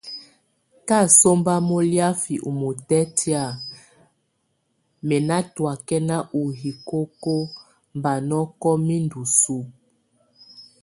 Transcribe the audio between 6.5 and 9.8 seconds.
hikoko bá nɔkɔk mɛ ndosubue.